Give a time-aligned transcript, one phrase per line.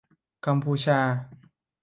[0.45, 0.99] กัมพูชา